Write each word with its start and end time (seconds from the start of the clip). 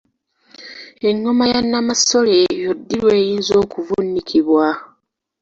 Engoma 1.09 1.43
ya 1.51 1.61
Namasole 1.69 2.33
eyo 2.53 2.71
ddi 2.79 2.95
ly’eyinza 3.01 3.53
okuvuunikibwa? 3.63 4.65